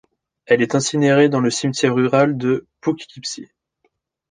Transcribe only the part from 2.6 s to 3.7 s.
Poughkeepsie.